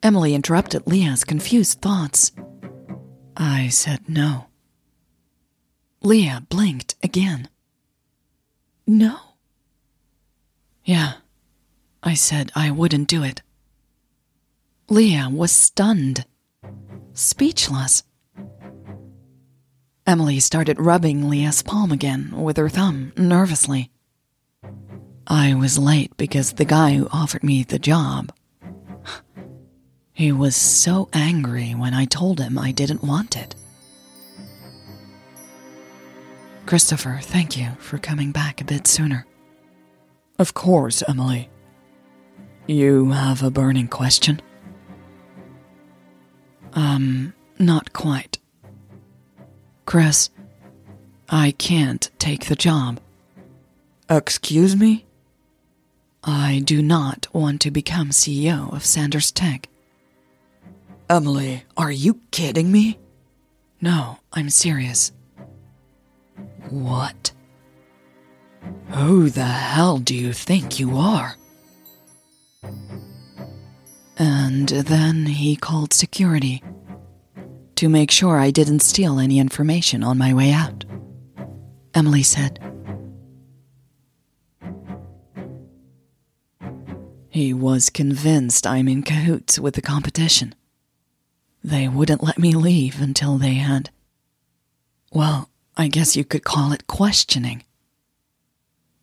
Emily 0.02 0.34
interrupted 0.34 0.86
Lea's 0.86 1.22
confused 1.22 1.80
thoughts. 1.80 2.32
I 3.36 3.68
said 3.68 4.08
no. 4.08 4.46
Lea 6.02 6.40
blinked 6.48 6.96
again. 7.02 7.48
No? 8.86 9.18
Yeah, 10.84 11.14
I 12.02 12.14
said 12.14 12.50
I 12.56 12.72
wouldn't 12.72 13.06
do 13.06 13.22
it. 13.22 13.42
Lea 14.88 15.28
was 15.28 15.52
stunned, 15.52 16.26
speechless. 17.12 18.02
Emily 20.04 20.40
started 20.40 20.80
rubbing 20.80 21.30
Lea's 21.30 21.62
palm 21.62 21.92
again 21.92 22.32
with 22.32 22.56
her 22.56 22.68
thumb 22.68 23.12
nervously. 23.16 23.92
I 25.28 25.54
was 25.54 25.78
late 25.78 26.16
because 26.16 26.54
the 26.54 26.64
guy 26.64 26.94
who 26.94 27.08
offered 27.12 27.44
me 27.44 27.62
the 27.62 27.78
job. 27.78 28.32
He 30.22 30.30
was 30.30 30.54
so 30.54 31.08
angry 31.12 31.72
when 31.72 31.94
I 31.94 32.04
told 32.04 32.38
him 32.38 32.56
I 32.56 32.70
didn't 32.70 33.02
want 33.02 33.36
it. 33.36 33.56
Christopher, 36.64 37.18
thank 37.20 37.56
you 37.56 37.70
for 37.80 37.98
coming 37.98 38.30
back 38.30 38.60
a 38.60 38.64
bit 38.64 38.86
sooner. 38.86 39.26
Of 40.38 40.54
course, 40.54 41.02
Emily. 41.08 41.50
You 42.68 43.10
have 43.10 43.42
a 43.42 43.50
burning 43.50 43.88
question? 43.88 44.40
Um, 46.74 47.34
not 47.58 47.92
quite. 47.92 48.38
Chris, 49.86 50.30
I 51.30 51.50
can't 51.50 52.08
take 52.20 52.46
the 52.46 52.54
job. 52.54 53.00
Excuse 54.08 54.76
me? 54.76 55.04
I 56.22 56.62
do 56.64 56.80
not 56.80 57.26
want 57.32 57.60
to 57.62 57.72
become 57.72 58.10
CEO 58.10 58.72
of 58.72 58.84
Sanders 58.84 59.32
Tech. 59.32 59.68
Emily, 61.12 61.62
are 61.76 61.92
you 61.92 62.20
kidding 62.30 62.72
me? 62.72 62.98
No, 63.82 64.16
I'm 64.32 64.48
serious. 64.48 65.12
What? 66.70 67.32
Who 68.92 69.28
the 69.28 69.44
hell 69.44 69.98
do 69.98 70.14
you 70.14 70.32
think 70.32 70.80
you 70.80 70.96
are? 70.96 71.36
And 74.16 74.70
then 74.70 75.26
he 75.26 75.54
called 75.54 75.92
security 75.92 76.62
to 77.74 77.90
make 77.90 78.10
sure 78.10 78.38
I 78.38 78.50
didn't 78.50 78.80
steal 78.80 79.18
any 79.18 79.38
information 79.38 80.02
on 80.02 80.16
my 80.16 80.32
way 80.32 80.50
out. 80.50 80.86
Emily 81.92 82.22
said. 82.22 82.58
He 87.28 87.52
was 87.52 87.90
convinced 87.90 88.66
I'm 88.66 88.88
in 88.88 89.02
cahoots 89.02 89.58
with 89.58 89.74
the 89.74 89.82
competition. 89.82 90.54
They 91.64 91.86
wouldn't 91.88 92.22
let 92.22 92.38
me 92.38 92.54
leave 92.54 93.00
until 93.00 93.38
they 93.38 93.54
had. 93.54 93.90
Well, 95.12 95.48
I 95.76 95.88
guess 95.88 96.16
you 96.16 96.24
could 96.24 96.44
call 96.44 96.72
it 96.72 96.86
questioning. 96.86 97.64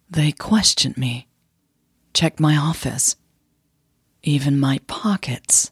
They 0.10 0.32
questioned 0.32 0.98
me, 0.98 1.28
checked 2.14 2.40
my 2.40 2.58
office, 2.58 3.16
even 4.24 4.60
my 4.60 4.80
pockets, 4.88 5.72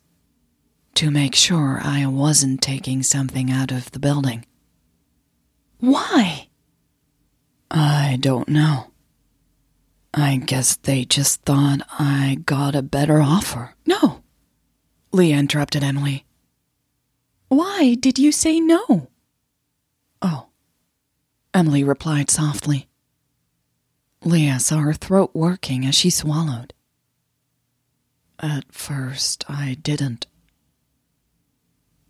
to 0.93 1.11
make 1.11 1.35
sure 1.35 1.79
I 1.83 2.05
wasn't 2.05 2.61
taking 2.61 3.03
something 3.03 3.51
out 3.51 3.71
of 3.71 3.91
the 3.91 3.99
building. 3.99 4.45
Why? 5.79 6.47
I 7.69 8.17
don't 8.19 8.47
know. 8.47 8.91
I 10.13 10.37
guess 10.37 10.75
they 10.77 11.03
just 11.03 11.41
thought 11.41 11.81
I 11.99 12.39
got 12.45 12.75
a 12.75 12.81
better 12.81 13.21
offer. 13.21 13.75
No. 13.85 14.23
Lea 15.11 15.33
interrupted 15.33 15.83
Emily. 15.83 16.26
Why 17.49 17.95
did 17.95 18.19
you 18.19 18.31
say 18.31 18.59
no? 18.59 19.07
Oh. 20.21 20.47
Emily 21.53 21.83
replied 21.83 22.29
softly. 22.29 22.87
Lea 24.23 24.59
saw 24.59 24.79
her 24.79 24.93
throat 24.93 25.31
working 25.33 25.85
as 25.85 25.95
she 25.95 26.09
swallowed. 26.09 26.73
At 28.39 28.71
first, 28.71 29.45
I 29.49 29.77
didn't. 29.81 30.27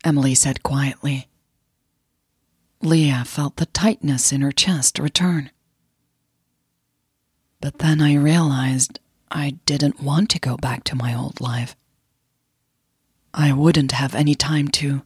Emily 0.04 0.36
said 0.36 0.64
quietly. 0.64 1.28
Lea 2.82 3.24
felt 3.24 3.58
the 3.58 3.66
tightness 3.68 4.32
in 4.32 4.42
her 4.42 4.52
chest 4.52 5.00
return. 5.00 5.52
But 7.62 7.80
then 7.80 8.02
I 8.02 8.16
realized 8.16 9.00
I 9.30 9.58
didn't 9.66 10.02
want 10.02 10.30
to 10.32 10.40
go 10.40 10.58
back 10.58 10.84
to 10.86 10.96
my 10.96 11.14
old 11.16 11.42
life. 11.42 11.76
I 13.34 13.52
wouldn't 13.52 13.92
have 13.94 14.16
any 14.16 14.36
time 14.36 14.68
to. 14.70 15.04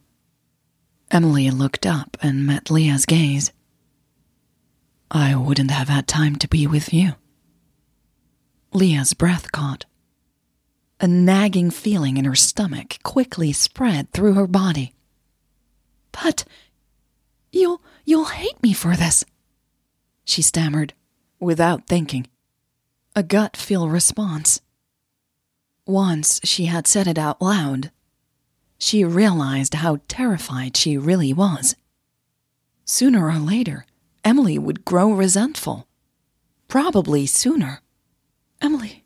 Emily 1.12 1.50
looked 1.50 1.84
up 1.84 2.16
and 2.22 2.46
met 2.46 2.70
Lea's 2.70 3.04
gaze. 3.04 3.52
I 5.10 5.36
wouldn't 5.36 5.70
have 5.70 5.90
had 5.90 6.08
time 6.08 6.36
to 6.36 6.48
be 6.48 6.66
with 6.66 6.94
you. 6.94 7.12
Lea's 8.72 9.12
breath 9.12 9.52
caught. 9.52 9.84
A 11.00 11.06
nagging 11.06 11.70
feeling 11.70 12.16
in 12.16 12.24
her 12.24 12.34
stomach 12.34 12.96
quickly 13.02 13.52
spread 13.52 14.10
through 14.12 14.32
her 14.32 14.46
body. 14.46 14.94
But 16.12 16.44
you'll 17.50 17.82
you'll 18.06 18.26
hate 18.26 18.62
me 18.62 18.72
for 18.72 18.96
this, 18.96 19.22
she 20.24 20.40
stammered, 20.40 20.94
without 21.38 21.86
thinking. 21.86 22.26
A 23.14 23.22
gut 23.22 23.54
feel 23.54 23.90
response. 23.90 24.62
Once 25.84 26.40
she 26.44 26.66
had 26.66 26.86
said 26.86 27.06
it 27.06 27.18
out 27.18 27.42
loud, 27.42 27.90
she 28.82 29.04
realized 29.04 29.74
how 29.74 29.96
terrified 30.08 30.76
she 30.76 30.98
really 30.98 31.32
was. 31.32 31.76
Sooner 32.84 33.28
or 33.28 33.38
later, 33.38 33.86
Emily 34.24 34.58
would 34.58 34.84
grow 34.84 35.12
resentful. 35.12 35.86
Probably 36.66 37.24
sooner. 37.24 37.80
Emily, 38.60 39.04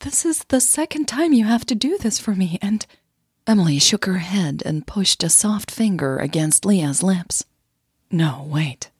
this 0.00 0.26
is 0.26 0.44
the 0.48 0.60
second 0.60 1.06
time 1.06 1.32
you 1.32 1.46
have 1.46 1.64
to 1.66 1.74
do 1.74 1.96
this 1.96 2.18
for 2.18 2.34
me, 2.34 2.58
and. 2.60 2.86
Emily 3.46 3.78
shook 3.78 4.04
her 4.04 4.18
head 4.18 4.62
and 4.66 4.86
pushed 4.86 5.24
a 5.24 5.30
soft 5.30 5.70
finger 5.70 6.18
against 6.18 6.66
Lea's 6.66 7.02
lips. 7.02 7.46
No, 8.10 8.46
wait. 8.46 8.90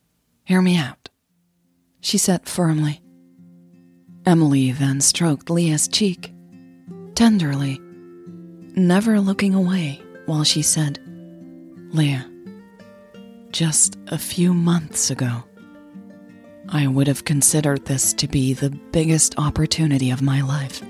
Hear 0.44 0.62
me 0.62 0.78
out. 0.78 1.10
She 2.00 2.16
said 2.16 2.48
firmly. 2.48 3.02
Emily 4.24 4.72
then 4.72 5.02
stroked 5.02 5.50
Lea's 5.50 5.86
cheek, 5.88 6.32
tenderly, 7.14 7.78
never 8.86 9.20
looking 9.20 9.54
away 9.54 10.00
while 10.26 10.44
she 10.44 10.62
said, 10.62 10.98
Lea, 11.92 12.20
just 13.50 13.98
a 14.08 14.18
few 14.18 14.54
months 14.54 15.10
ago, 15.10 15.44
I 16.68 16.86
would 16.86 17.06
have 17.06 17.24
considered 17.24 17.84
this 17.84 18.12
to 18.14 18.28
be 18.28 18.54
the 18.54 18.70
biggest 18.70 19.38
opportunity 19.38 20.10
of 20.10 20.22
my 20.22 20.40
life. 20.40 20.82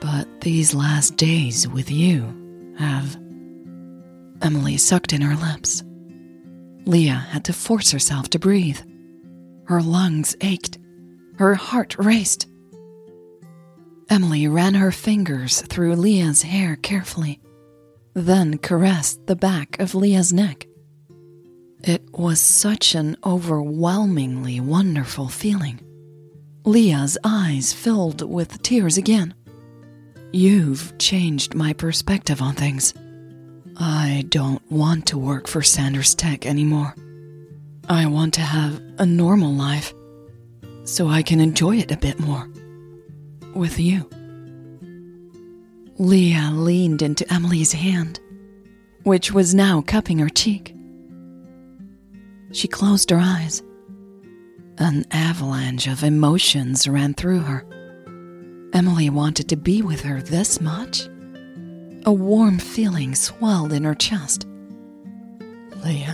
But 0.00 0.40
these 0.40 0.74
last 0.74 1.16
days 1.16 1.68
with 1.68 1.90
you 1.90 2.74
have. 2.78 3.16
Emily 4.42 4.76
sucked 4.76 5.12
in 5.12 5.22
her 5.22 5.36
lips. 5.36 5.82
Lea 6.86 7.06
had 7.06 7.44
to 7.44 7.52
force 7.52 7.90
herself 7.90 8.28
to 8.30 8.38
breathe. 8.38 8.80
Her 9.66 9.80
lungs 9.80 10.36
ached. 10.40 10.78
Her 11.38 11.54
heart 11.54 11.96
raced. 11.98 12.46
Emily 14.10 14.46
ran 14.46 14.74
her 14.74 14.92
fingers 14.92 15.62
through 15.62 15.96
Lea's 15.96 16.42
hair 16.42 16.76
carefully, 16.76 17.40
then 18.14 18.58
caressed 18.58 19.26
the 19.26 19.36
back 19.36 19.78
of 19.80 19.94
Lea's 19.94 20.32
neck. 20.32 20.66
It 21.82 22.02
was 22.12 22.40
such 22.40 22.94
an 22.94 23.16
overwhelmingly 23.24 24.60
wonderful 24.60 25.28
feeling. 25.28 25.80
Lea's 26.64 27.18
eyes 27.24 27.72
filled 27.72 28.22
with 28.22 28.62
tears 28.62 28.96
again. 28.96 29.34
You've 30.32 30.96
changed 30.98 31.54
my 31.54 31.72
perspective 31.72 32.40
on 32.40 32.54
things. 32.54 32.94
I 33.76 34.24
don't 34.28 34.62
want 34.70 35.06
to 35.08 35.18
work 35.18 35.46
for 35.46 35.62
Sanders 35.62 36.14
Tech 36.14 36.46
anymore. 36.46 36.94
I 37.88 38.06
want 38.06 38.34
to 38.34 38.40
have 38.40 38.80
a 38.98 39.04
normal 39.04 39.52
life 39.52 39.92
so 40.84 41.08
I 41.08 41.22
can 41.22 41.40
enjoy 41.40 41.76
it 41.76 41.90
a 41.90 41.96
bit 41.96 42.18
more. 42.18 42.48
With 43.54 43.78
you. 43.78 44.08
Lea 45.96 46.50
leaned 46.50 47.02
into 47.02 47.32
Emily's 47.32 47.72
hand, 47.72 48.18
which 49.04 49.32
was 49.32 49.54
now 49.54 49.80
cupping 49.80 50.18
her 50.18 50.28
cheek. 50.28 50.74
She 52.52 52.66
closed 52.66 53.10
her 53.10 53.20
eyes. 53.20 53.62
An 54.78 55.04
avalanche 55.12 55.86
of 55.86 56.02
emotions 56.02 56.88
ran 56.88 57.14
through 57.14 57.40
her. 57.40 57.64
Emily 58.72 59.08
wanted 59.08 59.48
to 59.50 59.56
be 59.56 59.82
with 59.82 60.00
her 60.00 60.20
this 60.20 60.60
much? 60.60 61.08
A 62.06 62.12
warm 62.12 62.58
feeling 62.58 63.14
swelled 63.14 63.72
in 63.72 63.84
her 63.84 63.94
chest. 63.94 64.46
Lea? 65.84 66.08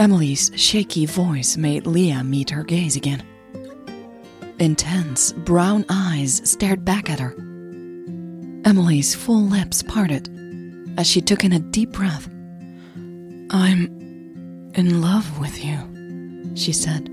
Emily's 0.00 0.50
shaky 0.56 1.06
voice 1.06 1.56
made 1.56 1.86
Lea 1.86 2.22
meet 2.24 2.50
her 2.50 2.64
gaze 2.64 2.96
again. 2.96 3.22
Intense 4.60 5.32
brown 5.32 5.86
eyes 5.88 6.42
stared 6.44 6.84
back 6.84 7.08
at 7.08 7.18
her. 7.18 7.34
Emily's 8.66 9.14
full 9.14 9.40
lips 9.40 9.82
parted 9.82 10.28
as 10.98 11.06
she 11.06 11.22
took 11.22 11.44
in 11.44 11.54
a 11.54 11.58
deep 11.58 11.92
breath. 11.92 12.28
I'm 13.50 13.86
in 14.74 15.00
love 15.00 15.40
with 15.40 15.64
you, 15.64 15.78
she 16.54 16.74
said. 16.74 17.08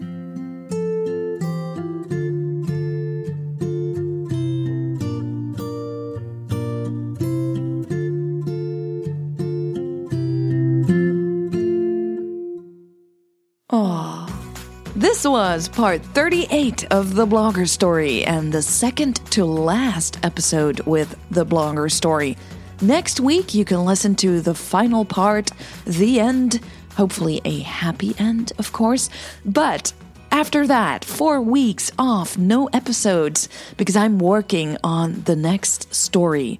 Was 15.54 15.70
part 15.70 16.02
38 16.04 16.92
of 16.92 17.16
The 17.16 17.26
Blogger 17.26 17.70
Story 17.70 18.26
and 18.26 18.52
the 18.52 18.62
second 18.62 19.16
to 19.32 19.46
last 19.46 20.20
episode 20.22 20.82
with 20.82 21.18
The 21.32 21.46
Blogger 21.46 21.90
Story. 21.90 22.36
Next 22.82 23.22
week, 23.22 23.54
you 23.54 23.64
can 23.64 23.86
listen 23.86 24.14
to 24.16 24.42
the 24.42 24.54
final 24.54 25.06
part, 25.06 25.52
the 25.86 26.20
end. 26.20 26.60
Hopefully, 26.98 27.40
a 27.46 27.60
happy 27.60 28.14
end, 28.20 28.52
of 28.60 28.74
course. 28.74 29.10
But 29.46 29.94
after 30.32 30.68
that, 30.68 31.06
four 31.06 31.40
weeks 31.40 31.94
off, 31.98 32.38
no 32.38 32.68
episodes, 32.74 33.48
because 33.78 33.96
I'm 33.96 34.20
working 34.20 34.76
on 34.84 35.22
the 35.22 35.38
next 35.38 35.96
story. 35.96 36.60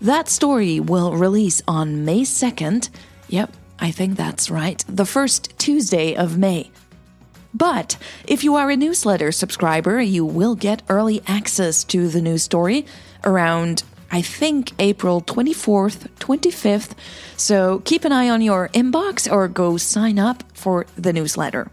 That 0.00 0.28
story 0.28 0.80
will 0.80 1.12
release 1.12 1.62
on 1.68 2.04
May 2.04 2.22
2nd. 2.22 2.90
Yep, 3.28 3.54
I 3.78 3.92
think 3.92 4.16
that's 4.16 4.50
right. 4.50 4.84
The 4.88 5.06
first 5.06 5.56
Tuesday 5.60 6.16
of 6.16 6.36
May. 6.38 6.72
But 7.56 7.96
if 8.26 8.44
you 8.44 8.54
are 8.56 8.70
a 8.70 8.76
newsletter 8.76 9.32
subscriber, 9.32 9.98
you 9.98 10.26
will 10.26 10.54
get 10.54 10.82
early 10.90 11.22
access 11.26 11.84
to 11.84 12.08
the 12.08 12.20
new 12.20 12.36
story 12.36 12.84
around, 13.24 13.82
I 14.10 14.20
think, 14.20 14.72
April 14.78 15.22
24th, 15.22 16.10
25th. 16.18 16.92
So 17.38 17.78
keep 17.86 18.04
an 18.04 18.12
eye 18.12 18.28
on 18.28 18.42
your 18.42 18.68
inbox 18.74 19.26
or 19.30 19.48
go 19.48 19.78
sign 19.78 20.18
up 20.18 20.44
for 20.52 20.84
the 20.96 21.14
newsletter. 21.14 21.70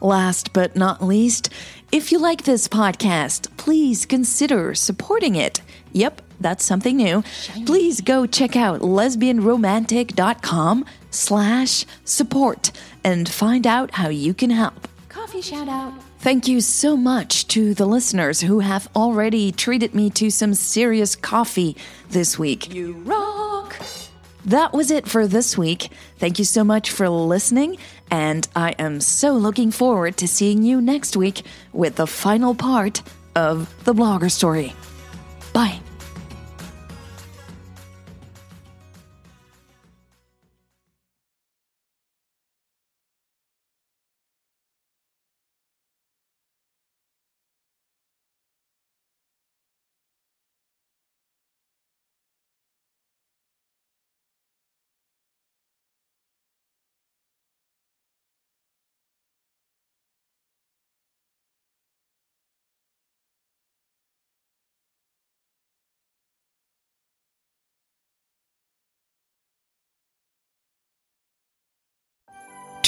Last 0.00 0.54
but 0.54 0.74
not 0.74 1.04
least, 1.04 1.50
if 1.92 2.10
you 2.10 2.18
like 2.18 2.44
this 2.44 2.66
podcast, 2.66 3.54
please 3.58 4.06
consider 4.06 4.74
supporting 4.74 5.34
it. 5.34 5.60
Yep, 5.92 6.22
that's 6.40 6.64
something 6.64 6.96
new. 6.96 7.22
Please 7.66 8.00
go 8.00 8.24
check 8.24 8.56
out 8.56 8.80
lesbianromantic.com 8.80 10.86
slash 11.10 11.84
support 12.04 12.72
and 13.04 13.28
find 13.28 13.66
out 13.66 13.90
how 13.92 14.08
you 14.08 14.32
can 14.32 14.48
help. 14.48 14.88
Coffee 15.34 15.56
shout 15.56 15.68
out. 15.68 15.92
Thank 16.20 16.46
you 16.46 16.60
so 16.60 16.96
much 16.96 17.48
to 17.48 17.74
the 17.74 17.86
listeners 17.86 18.40
who 18.40 18.60
have 18.60 18.88
already 18.94 19.50
treated 19.50 19.92
me 19.92 20.08
to 20.10 20.30
some 20.30 20.54
serious 20.54 21.16
coffee 21.16 21.76
this 22.08 22.38
week. 22.38 22.72
You 22.72 22.92
rock. 23.04 23.76
That 24.44 24.72
was 24.72 24.92
it 24.92 25.08
for 25.08 25.26
this 25.26 25.58
week. 25.58 25.88
Thank 26.18 26.38
you 26.38 26.44
so 26.44 26.62
much 26.62 26.92
for 26.92 27.08
listening, 27.08 27.78
and 28.12 28.46
I 28.54 28.76
am 28.78 29.00
so 29.00 29.32
looking 29.32 29.72
forward 29.72 30.16
to 30.18 30.28
seeing 30.28 30.62
you 30.62 30.80
next 30.80 31.16
week 31.16 31.42
with 31.72 31.96
the 31.96 32.06
final 32.06 32.54
part 32.54 33.02
of 33.34 33.74
the 33.82 33.92
blogger 33.92 34.30
story. 34.30 34.72
Bye. 35.52 35.80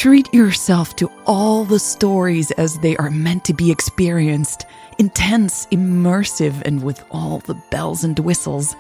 Treat 0.07 0.33
yourself 0.33 0.95
to 0.95 1.11
all 1.27 1.64
the 1.64 1.81
stories 1.81 2.53
as 2.53 2.79
they 2.79 2.97
are 2.97 3.11
meant 3.11 3.45
to 3.47 3.53
be 3.53 3.73
experienced 3.73 4.64
intense, 4.99 5.66
immersive, 5.73 6.62
and 6.62 6.81
with 6.81 7.05
all 7.11 7.40
the 7.40 7.61
bells 7.73 8.05
and 8.05 8.16
whistles. 8.21 8.77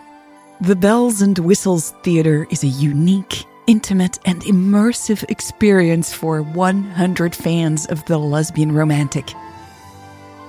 The 0.60 0.76
Bells 0.76 1.22
and 1.22 1.36
Whistles 1.36 1.90
Theater 2.04 2.46
is 2.50 2.62
a 2.62 2.68
unique, 2.68 3.44
intimate, 3.66 4.20
and 4.24 4.40
immersive 4.42 5.28
experience 5.28 6.12
for 6.12 6.42
100 6.42 7.34
fans 7.34 7.86
of 7.86 8.04
the 8.04 8.18
lesbian 8.18 8.70
romantic. 8.70 9.34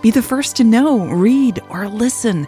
Be 0.04 0.12
the 0.12 0.22
first 0.22 0.56
to 0.58 0.64
know, 0.64 1.08
read, 1.08 1.60
or 1.72 1.88
listen. 1.88 2.46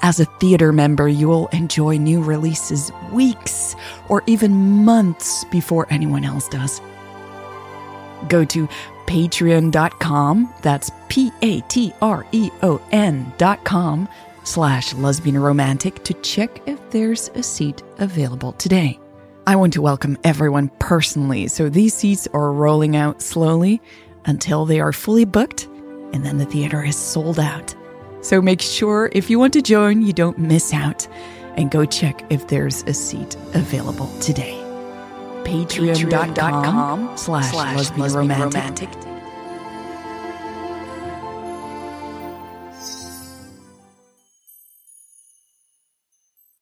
As 0.00 0.20
a 0.20 0.26
theater 0.38 0.72
member, 0.72 1.08
you 1.08 1.26
will 1.26 1.48
enjoy 1.48 1.96
new 1.96 2.22
releases 2.22 2.92
weeks 3.10 3.74
or 4.08 4.22
even 4.28 4.84
months 4.84 5.42
before 5.46 5.88
anyone 5.90 6.24
else 6.24 6.48
does. 6.48 6.80
Go 8.28 8.44
to 8.46 8.68
patreon.com, 9.06 10.54
that's 10.62 10.90
P 11.08 11.30
A 11.42 11.60
T 11.62 11.92
R 12.00 12.26
E 12.32 12.50
O 12.62 12.80
N.com 12.90 14.08
slash 14.44 14.94
lesbian 14.94 15.38
romantic 15.38 16.02
to 16.04 16.14
check 16.14 16.60
if 16.66 16.78
there's 16.90 17.28
a 17.34 17.42
seat 17.42 17.82
available 17.98 18.52
today. 18.52 18.98
I 19.46 19.56
want 19.56 19.74
to 19.74 19.82
welcome 19.82 20.16
everyone 20.24 20.70
personally, 20.78 21.48
so 21.48 21.68
these 21.68 21.92
seats 21.92 22.26
are 22.32 22.50
rolling 22.50 22.96
out 22.96 23.20
slowly 23.20 23.82
until 24.24 24.64
they 24.64 24.80
are 24.80 24.92
fully 24.92 25.26
booked, 25.26 25.66
and 26.12 26.24
then 26.24 26.38
the 26.38 26.46
theater 26.46 26.82
is 26.82 26.96
sold 26.96 27.38
out. 27.38 27.74
So 28.22 28.40
make 28.40 28.62
sure 28.62 29.10
if 29.12 29.28
you 29.28 29.38
want 29.38 29.52
to 29.52 29.60
join, 29.60 30.00
you 30.00 30.14
don't 30.14 30.38
miss 30.38 30.72
out, 30.72 31.06
and 31.56 31.70
go 31.70 31.84
check 31.84 32.24
if 32.30 32.48
there's 32.48 32.82
a 32.84 32.94
seat 32.94 33.36
available 33.52 34.08
today. 34.20 34.63
Patreon.com 35.44 37.16
slash 37.16 37.54
lesbian 37.54 38.12
romantic. 38.12 39.13